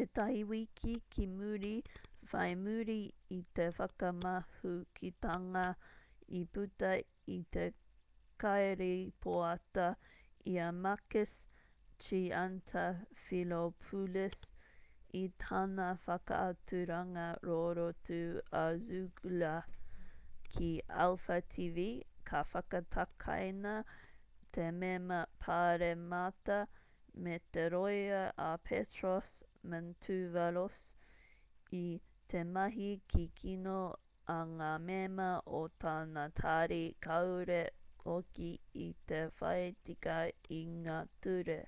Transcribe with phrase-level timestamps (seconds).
[0.00, 1.70] ētahi wiki ki muri
[2.32, 2.96] whai muri
[3.36, 5.62] i te whakamahukitanga
[6.40, 6.90] i puta
[7.36, 7.62] i te
[8.44, 9.86] kairīpoata
[10.54, 11.34] i a makis
[12.04, 14.42] triantafylopoulos
[15.24, 18.18] i tana whakaaturanga rorotu
[18.62, 19.54] a zoungla
[20.56, 20.68] ki
[21.04, 21.84] alpha tv
[22.30, 23.72] ka whakatakaina
[24.56, 26.58] te mema pāremata
[27.24, 29.32] me te rōia a petros
[29.72, 30.82] mantouvalos
[31.78, 31.80] i
[32.34, 33.78] te mahi kikino
[34.34, 35.28] a ngā mema
[35.60, 37.58] o tana tari kāore
[38.04, 38.50] hoki
[38.88, 40.18] i te whai tika
[40.60, 41.58] i ngā ture